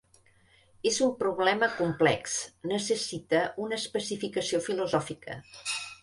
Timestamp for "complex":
1.81-2.37